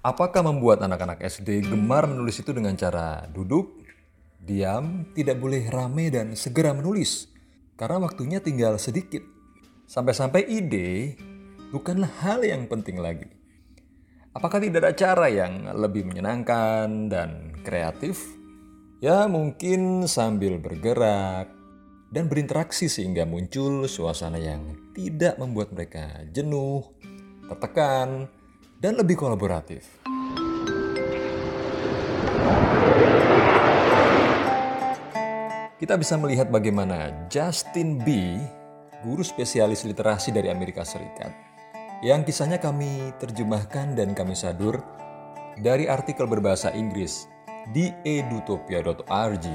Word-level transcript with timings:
Apakah 0.00 0.40
membuat 0.40 0.80
anak-anak 0.80 1.20
SD 1.28 1.60
gemar 1.68 2.08
menulis 2.08 2.40
itu 2.40 2.56
dengan 2.56 2.72
cara 2.72 3.28
duduk, 3.28 3.84
diam, 4.40 5.04
tidak 5.12 5.36
boleh 5.36 5.68
rame 5.68 6.08
dan 6.08 6.32
segera 6.32 6.72
menulis? 6.72 7.28
Karena 7.76 8.00
waktunya 8.00 8.40
tinggal 8.40 8.80
sedikit. 8.80 9.20
Sampai-sampai 9.84 10.48
ide 10.48 11.20
bukanlah 11.68 12.08
hal 12.24 12.40
yang 12.40 12.64
penting 12.64 12.96
lagi. 12.96 13.28
Apakah 14.32 14.64
tidak 14.64 14.88
ada 14.88 14.92
cara 14.96 15.28
yang 15.28 15.68
lebih 15.68 16.08
menyenangkan 16.08 17.12
dan 17.12 17.52
kreatif? 17.60 18.24
Ya 19.04 19.28
mungkin 19.28 20.08
sambil 20.08 20.56
bergerak 20.56 21.52
dan 22.08 22.24
berinteraksi 22.24 22.88
sehingga 22.88 23.28
muncul 23.28 23.84
suasana 23.84 24.40
yang 24.40 24.64
tidak 24.96 25.36
membuat 25.36 25.76
mereka 25.76 26.24
jenuh, 26.32 26.88
tertekan, 27.52 28.32
dan 28.80 28.96
lebih 28.96 29.20
kolaboratif. 29.20 30.00
Kita 35.76 35.96
bisa 35.96 36.16
melihat 36.16 36.48
bagaimana 36.48 37.28
Justin 37.28 38.00
B, 38.00 38.36
guru 39.04 39.24
spesialis 39.24 39.84
literasi 39.84 40.32
dari 40.32 40.48
Amerika 40.52 40.84
Serikat, 40.84 41.32
yang 42.00 42.24
kisahnya 42.24 42.60
kami 42.60 43.12
terjemahkan 43.20 43.96
dan 43.96 44.16
kami 44.16 44.36
sadur 44.36 44.80
dari 45.60 45.88
artikel 45.88 46.28
berbahasa 46.28 46.72
Inggris 46.72 47.28
di 47.72 47.92
edutopia.org, 48.04 49.46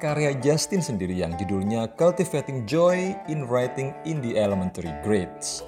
karya 0.00 0.32
Justin 0.40 0.80
sendiri 0.80 1.16
yang 1.16 1.36
judulnya 1.36 1.88
Cultivating 2.00 2.64
Joy 2.64 3.12
in 3.28 3.44
Writing 3.44 3.92
in 4.08 4.24
the 4.24 4.40
Elementary 4.40 4.92
Grades. 5.04 5.64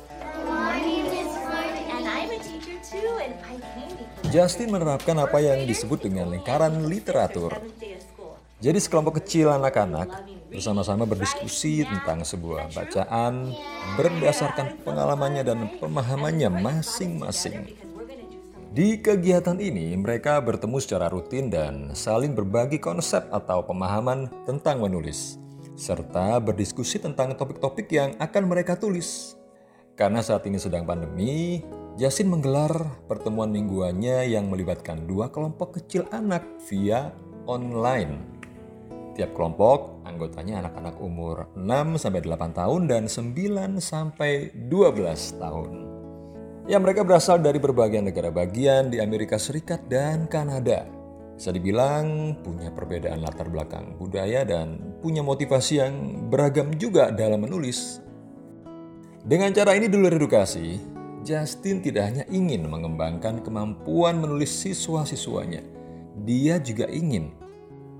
Justin 4.32 4.74
menerapkan 4.74 5.14
apa 5.20 5.38
yang 5.38 5.62
disebut 5.68 6.10
dengan 6.10 6.32
lingkaran 6.32 6.90
literatur. 6.90 7.54
Jadi 8.64 8.78
sekelompok 8.80 9.20
kecil 9.20 9.52
anak-anak 9.52 10.24
bersama-sama 10.48 11.04
berdiskusi 11.04 11.84
tentang 11.84 12.24
sebuah 12.24 12.72
bacaan 12.72 13.52
berdasarkan 13.98 14.80
pengalamannya 14.86 15.42
dan 15.44 15.58
pemahamannya 15.76 16.48
masing-masing. 16.62 17.76
Di 18.74 18.98
kegiatan 18.98 19.60
ini, 19.62 19.94
mereka 19.94 20.42
bertemu 20.42 20.82
secara 20.82 21.06
rutin 21.06 21.46
dan 21.46 21.94
saling 21.94 22.34
berbagi 22.34 22.82
konsep 22.82 23.22
atau 23.30 23.62
pemahaman 23.62 24.26
tentang 24.50 24.82
menulis, 24.82 25.38
serta 25.78 26.42
berdiskusi 26.42 26.98
tentang 26.98 27.38
topik-topik 27.38 27.86
yang 27.94 28.18
akan 28.18 28.50
mereka 28.50 28.74
tulis. 28.74 29.38
Karena 29.94 30.26
saat 30.26 30.42
ini 30.50 30.58
sedang 30.58 30.82
pandemi, 30.82 31.62
Jasin 31.94 32.26
menggelar 32.26 32.74
pertemuan 33.06 33.54
mingguannya 33.54 34.26
yang 34.26 34.50
melibatkan 34.50 35.06
dua 35.06 35.30
kelompok 35.30 35.78
kecil 35.78 36.02
anak 36.10 36.42
via 36.66 37.14
online. 37.46 38.18
Tiap 39.14 39.30
kelompok 39.30 40.02
anggotanya 40.02 40.58
anak-anak 40.66 40.98
umur 40.98 41.46
6-8 41.54 42.50
tahun 42.50 42.90
dan 42.90 43.06
9-12 43.06 44.58
tahun. 45.38 45.70
Ya 46.66 46.82
mereka 46.82 47.06
berasal 47.06 47.38
dari 47.38 47.62
berbagai 47.62 48.02
negara 48.02 48.34
bagian 48.34 48.90
di 48.90 48.98
Amerika 48.98 49.38
Serikat 49.38 49.86
dan 49.86 50.26
Kanada. 50.26 50.90
Bisa 51.38 51.54
dibilang 51.54 52.34
punya 52.42 52.74
perbedaan 52.74 53.22
latar 53.22 53.46
belakang 53.46 53.94
budaya 53.94 54.42
dan 54.42 54.98
punya 54.98 55.22
motivasi 55.22 55.78
yang 55.78 55.94
beragam 56.26 56.74
juga 56.74 57.14
dalam 57.14 57.46
menulis. 57.46 58.02
Dengan 59.22 59.54
cara 59.54 59.78
ini 59.78 59.86
dulu 59.86 60.10
edukasi, 60.10 60.93
Justin 61.24 61.80
tidak 61.80 62.12
hanya 62.12 62.24
ingin 62.28 62.68
mengembangkan 62.68 63.40
kemampuan 63.40 64.20
menulis 64.20 64.52
siswa-siswanya, 64.52 65.64
dia 66.22 66.60
juga 66.60 66.84
ingin 66.92 67.32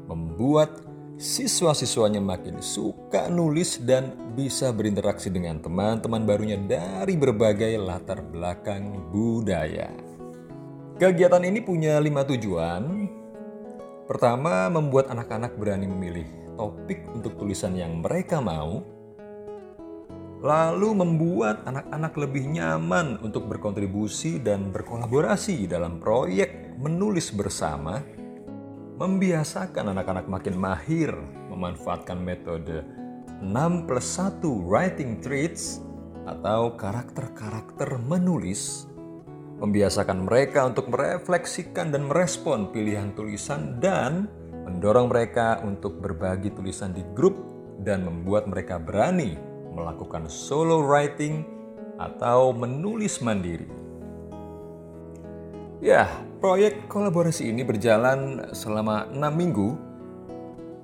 membuat 0.05 0.85
siswa-siswanya 1.17 2.21
makin 2.21 2.61
suka 2.61 3.33
nulis 3.33 3.81
dan 3.81 4.13
bisa 4.37 4.69
berinteraksi 4.77 5.33
dengan 5.33 5.57
teman-teman 5.65 6.29
barunya 6.29 6.61
dari 6.61 7.17
berbagai 7.17 7.81
latar 7.81 8.21
belakang 8.21 9.09
budaya. 9.09 9.89
Kegiatan 11.01 11.43
ini 11.49 11.65
punya 11.65 11.97
lima 12.05 12.23
tujuan. 12.29 13.09
Pertama, 14.05 14.69
membuat 14.69 15.09
anak-anak 15.09 15.57
berani 15.57 15.89
memilih 15.89 16.29
topik 16.61 17.09
untuk 17.17 17.41
tulisan 17.41 17.73
yang 17.73 18.05
mereka 18.05 18.39
mau 18.39 18.94
lalu 20.44 20.93
membuat 20.93 21.65
anak-anak 21.65 22.12
lebih 22.21 22.44
nyaman 22.53 23.16
untuk 23.25 23.49
berkontribusi 23.49 24.37
dan 24.44 24.69
berkolaborasi 24.69 25.65
dalam 25.65 25.97
proyek 25.97 26.77
menulis 26.77 27.32
bersama, 27.32 28.05
membiasakan 29.00 29.97
anak-anak 29.97 30.28
makin 30.28 30.54
mahir 30.60 31.16
memanfaatkan 31.49 32.21
metode 32.21 32.84
6 33.41 33.88
plus 33.88 34.06
1 34.21 34.44
writing 34.69 35.25
traits 35.25 35.81
atau 36.28 36.77
karakter-karakter 36.77 37.97
menulis, 38.04 38.84
membiasakan 39.65 40.28
mereka 40.28 40.69
untuk 40.69 40.93
merefleksikan 40.93 41.88
dan 41.88 42.04
merespon 42.04 42.69
pilihan 42.69 43.16
tulisan 43.16 43.81
dan 43.81 44.28
mendorong 44.69 45.09
mereka 45.09 45.65
untuk 45.65 46.04
berbagi 46.04 46.53
tulisan 46.53 46.93
di 46.93 47.00
grup 47.16 47.41
dan 47.81 48.04
membuat 48.04 48.44
mereka 48.44 48.77
berani 48.77 49.53
melakukan 49.75 50.31
solo 50.31 50.81
writing 50.87 51.43
atau 51.99 52.55
menulis 52.55 53.19
mandiri. 53.21 53.67
Ya, 55.85 56.09
proyek 56.41 56.89
kolaborasi 56.89 57.53
ini 57.53 57.61
berjalan 57.61 58.49
selama 58.57 59.11
6 59.13 59.21
minggu 59.34 59.69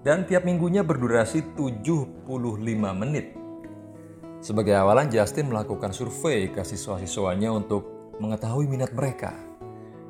dan 0.05 0.29
tiap 0.29 0.45
minggunya 0.45 0.85
berdurasi 0.85 1.57
75 1.57 2.29
menit. 2.93 3.33
Sebagai 4.41 4.77
awalan, 4.77 5.09
Justin 5.13 5.53
melakukan 5.53 5.93
survei 5.93 6.49
ke 6.49 6.65
siswa-siswanya 6.65 7.53
untuk 7.53 8.13
mengetahui 8.21 8.69
minat 8.69 8.93
mereka. 8.93 9.33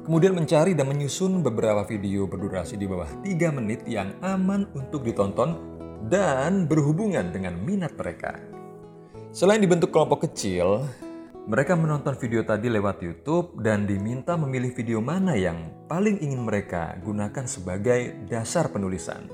Kemudian 0.06 0.34
mencari 0.34 0.74
dan 0.74 0.90
menyusun 0.90 1.38
beberapa 1.44 1.86
video 1.86 2.26
berdurasi 2.26 2.74
di 2.74 2.86
bawah 2.90 3.10
3 3.22 3.58
menit 3.62 3.86
yang 3.86 4.16
aman 4.24 4.66
untuk 4.74 5.06
ditonton 5.06 5.54
dan 6.10 6.66
berhubungan 6.66 7.30
dengan 7.30 7.54
minat 7.62 7.94
mereka. 7.94 8.49
Selain 9.30 9.62
dibentuk 9.62 9.94
kelompok 9.94 10.26
kecil, 10.26 10.90
mereka 11.46 11.78
menonton 11.78 12.18
video 12.18 12.42
tadi 12.42 12.66
lewat 12.66 12.98
YouTube 12.98 13.62
dan 13.62 13.86
diminta 13.86 14.34
memilih 14.34 14.74
video 14.74 14.98
mana 14.98 15.38
yang 15.38 15.86
paling 15.86 16.18
ingin 16.18 16.42
mereka 16.42 16.98
gunakan 16.98 17.46
sebagai 17.46 18.26
dasar 18.26 18.74
penulisan. 18.74 19.30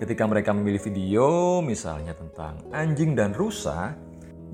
Ketika 0.00 0.24
mereka 0.24 0.56
memilih 0.56 0.80
video, 0.80 1.60
misalnya 1.60 2.16
tentang 2.16 2.64
anjing 2.72 3.12
dan 3.12 3.36
rusa, 3.36 3.92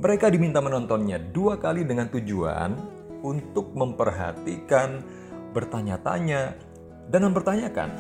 mereka 0.03 0.27
diminta 0.27 0.59
menontonnya 0.59 1.23
dua 1.23 1.63
kali 1.63 1.87
dengan 1.87 2.11
tujuan 2.11 2.75
untuk 3.23 3.71
memperhatikan, 3.71 5.07
bertanya-tanya, 5.55 6.59
dan 7.07 7.31
mempertanyakan 7.31 7.95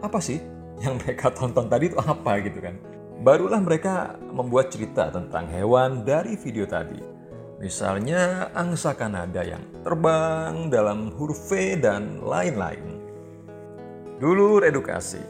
apa 0.00 0.18
sih 0.24 0.40
yang 0.80 0.96
mereka 1.04 1.28
tonton 1.36 1.68
tadi 1.68 1.92
itu 1.92 2.00
apa 2.00 2.40
gitu 2.40 2.64
kan. 2.64 2.93
Barulah 3.22 3.62
mereka 3.62 4.18
membuat 4.18 4.74
cerita 4.74 5.12
tentang 5.14 5.46
hewan 5.46 6.02
dari 6.02 6.34
video 6.34 6.66
tadi. 6.66 6.98
Misalnya 7.62 8.50
angsa 8.50 8.98
Kanada 8.98 9.46
yang 9.46 9.62
terbang 9.86 10.66
dalam 10.66 11.14
huruf 11.14 11.46
V 11.46 11.78
dan 11.78 12.18
lain-lain. 12.18 12.98
Dulur 14.18 14.66
edukasi. 14.66 15.22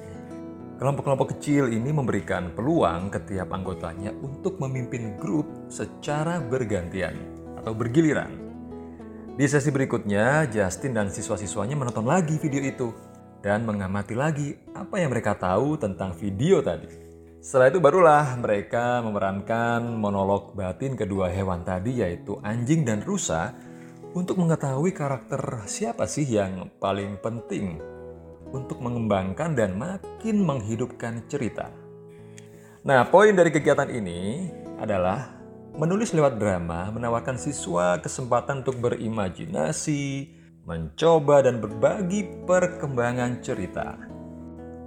Kelompok-kelompok 0.81 1.39
kecil 1.39 1.71
ini 1.71 1.95
memberikan 1.95 2.51
peluang 2.57 3.13
ke 3.13 3.23
tiap 3.29 3.55
anggotanya 3.55 4.11
untuk 4.25 4.59
memimpin 4.59 5.21
grup 5.21 5.47
secara 5.71 6.43
bergantian 6.43 7.15
atau 7.61 7.77
bergiliran. 7.77 8.33
Di 9.39 9.47
sesi 9.47 9.71
berikutnya, 9.71 10.51
Justin 10.51 10.99
dan 10.99 11.11
siswa-siswanya 11.11 11.79
menonton 11.79 12.07
lagi 12.07 12.39
video 12.43 12.63
itu 12.63 12.91
dan 13.39 13.63
mengamati 13.63 14.19
lagi 14.19 14.59
apa 14.75 14.99
yang 14.99 15.15
mereka 15.15 15.39
tahu 15.39 15.79
tentang 15.79 16.11
video 16.17 16.59
tadi. 16.59 17.14
Setelah 17.45 17.69
itu 17.69 17.77
barulah 17.77 18.41
mereka 18.41 19.05
memerankan 19.05 19.85
monolog 20.01 20.57
batin 20.57 20.97
kedua 20.97 21.29
hewan 21.29 21.61
tadi 21.61 22.01
yaitu 22.01 22.41
anjing 22.41 22.89
dan 22.89 23.05
rusa 23.05 23.53
untuk 24.17 24.41
mengetahui 24.41 24.97
karakter 24.97 25.61
siapa 25.69 26.09
sih 26.09 26.25
yang 26.25 26.73
paling 26.81 27.21
penting 27.21 27.77
untuk 28.49 28.81
mengembangkan 28.81 29.53
dan 29.53 29.77
makin 29.77 30.41
menghidupkan 30.41 31.21
cerita. 31.29 31.69
Nah, 32.81 33.05
poin 33.13 33.37
dari 33.37 33.53
kegiatan 33.53 33.93
ini 33.93 34.49
adalah 34.81 35.37
menulis 35.77 36.17
lewat 36.17 36.41
drama 36.41 36.89
menawarkan 36.97 37.37
siswa 37.37 38.01
kesempatan 38.01 38.65
untuk 38.65 38.81
berimajinasi, 38.81 40.33
mencoba 40.65 41.45
dan 41.45 41.61
berbagi 41.61 42.25
perkembangan 42.49 43.45
cerita. 43.45 44.01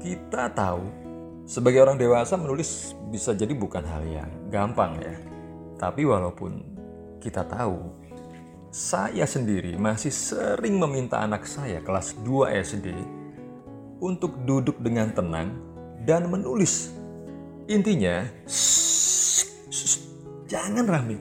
Kita 0.01 0.49
tahu 0.57 1.06
sebagai 1.47 1.79
orang 1.79 1.95
dewasa 1.95 2.35
menulis 2.35 2.91
bisa 3.07 3.31
jadi 3.31 3.55
bukan 3.55 3.81
hal 3.87 4.03
yang 4.03 4.29
gampang 4.51 4.99
ya. 4.99 5.15
Tapi 5.79 6.03
walaupun 6.03 6.59
kita 7.23 7.47
tahu 7.47 7.95
saya 8.67 9.23
sendiri 9.23 9.79
masih 9.79 10.11
sering 10.11 10.75
meminta 10.75 11.23
anak 11.23 11.47
saya 11.47 11.79
kelas 11.79 12.19
2 12.27 12.51
SD 12.67 12.87
untuk 14.03 14.43
duduk 14.43 14.75
dengan 14.83 15.09
tenang 15.15 15.55
dan 16.03 16.27
menulis. 16.27 16.91
Intinya, 17.71 18.27
jangan 20.51 20.85
rame. 20.85 21.17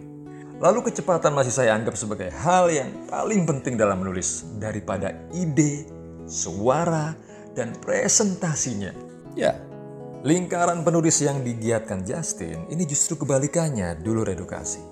Lalu 0.56 0.88
kecepatan 0.88 1.36
masih 1.36 1.52
saya 1.52 1.76
anggap 1.76 1.94
sebagai 1.94 2.32
hal 2.32 2.72
yang 2.72 2.88
paling 3.06 3.44
penting 3.44 3.76
dalam 3.76 4.00
menulis 4.00 4.42
daripada 4.56 5.12
ide, 5.36 5.84
suara, 6.24 7.12
dan 7.52 7.76
presentasinya. 7.78 8.92
Ya, 9.36 9.65
lingkaran 10.26 10.82
penulis 10.82 11.22
yang 11.22 11.46
digiatkan 11.46 12.02
Justin 12.02 12.66
ini 12.66 12.82
justru 12.82 13.14
kebalikannya 13.14 14.02
dulu 14.02 14.26
edukasi. 14.26 14.82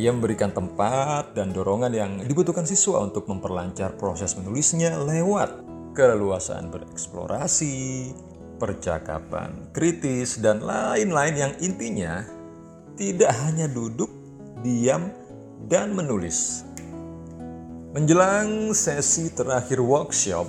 Ia 0.00 0.08
memberikan 0.08 0.48
tempat 0.48 1.36
dan 1.36 1.52
dorongan 1.52 1.92
yang 1.92 2.12
dibutuhkan 2.24 2.64
siswa 2.64 3.04
untuk 3.04 3.28
memperlancar 3.28 4.00
proses 4.00 4.32
menulisnya 4.40 4.96
lewat 4.96 5.60
keleluasaan 5.92 6.72
bereksplorasi, 6.72 8.16
percakapan 8.56 9.68
kritis, 9.76 10.40
dan 10.40 10.64
lain-lain 10.64 11.36
yang 11.36 11.52
intinya 11.60 12.24
tidak 12.96 13.36
hanya 13.44 13.68
duduk, 13.68 14.08
diam, 14.64 15.12
dan 15.68 15.92
menulis. 15.92 16.64
Menjelang 17.92 18.72
sesi 18.72 19.28
terakhir 19.36 19.84
workshop, 19.84 20.48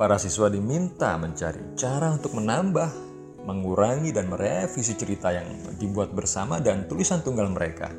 para 0.00 0.16
siswa 0.16 0.48
diminta 0.48 1.20
mencari 1.20 1.76
cara 1.76 2.16
untuk 2.16 2.32
menambah, 2.32 3.11
mengurangi, 3.42 4.14
dan 4.14 4.30
merevisi 4.30 4.94
cerita 4.94 5.34
yang 5.34 5.46
dibuat 5.78 6.14
bersama 6.14 6.62
dan 6.62 6.86
tulisan 6.86 7.20
tunggal 7.20 7.50
mereka. 7.50 7.90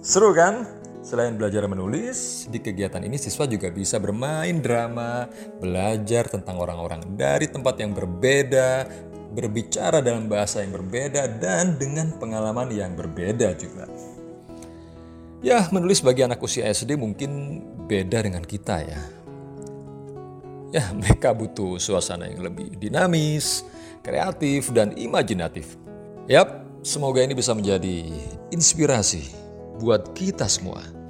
Seru 0.00 0.32
kan? 0.32 0.80
Selain 1.00 1.32
belajar 1.32 1.64
menulis, 1.64 2.44
di 2.52 2.60
kegiatan 2.60 3.00
ini 3.00 3.16
siswa 3.16 3.48
juga 3.48 3.72
bisa 3.72 3.96
bermain 3.96 4.60
drama, 4.60 5.24
belajar 5.56 6.28
tentang 6.28 6.60
orang-orang 6.60 7.16
dari 7.16 7.48
tempat 7.48 7.80
yang 7.80 7.96
berbeda, 7.96 8.84
berbicara 9.32 10.04
dalam 10.04 10.28
bahasa 10.28 10.60
yang 10.60 10.76
berbeda, 10.76 11.40
dan 11.40 11.80
dengan 11.80 12.12
pengalaman 12.20 12.68
yang 12.68 12.92
berbeda 12.92 13.56
juga. 13.56 13.88
Ya, 15.40 15.64
menulis 15.72 16.04
bagi 16.04 16.20
anak 16.20 16.36
usia 16.44 16.68
SD 16.68 17.00
mungkin 17.00 17.64
beda 17.88 18.20
dengan 18.20 18.44
kita 18.44 18.84
ya. 18.84 19.00
Ya, 20.68 20.84
mereka 20.92 21.32
butuh 21.32 21.80
suasana 21.80 22.28
yang 22.28 22.44
lebih 22.44 22.76
dinamis, 22.76 23.64
kreatif, 24.00 24.72
dan 24.72 24.96
imajinatif. 24.96 25.76
Yap, 26.28 26.64
semoga 26.80 27.20
ini 27.24 27.36
bisa 27.36 27.52
menjadi 27.52 28.06
inspirasi 28.52 29.32
buat 29.80 30.12
kita 30.16 30.48
semua. 30.48 31.00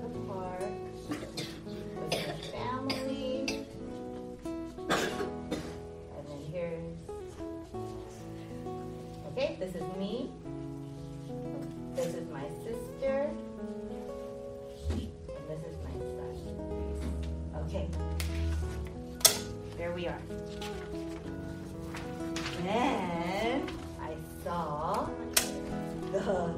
Okay. 17.70 17.86
There 19.78 19.94
we 19.94 20.10
are. 20.10 20.18
Then 22.70 23.66
I 23.98 24.14
saw 24.46 25.10
the 26.14 26.54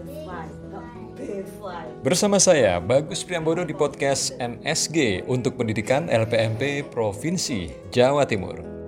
the 0.00 0.04
slide, 0.24 0.54
the 0.72 0.80
big 1.20 1.44
slide. 1.60 1.92
Bersama 2.00 2.40
saya, 2.40 2.80
Bagus 2.80 3.20
Priambodo 3.20 3.68
di 3.68 3.76
podcast 3.76 4.32
MSG 4.40 5.28
untuk 5.28 5.60
pendidikan 5.60 6.08
LPMP 6.08 6.80
Provinsi 6.88 7.68
Jawa 7.92 8.24
Timur. 8.24 8.79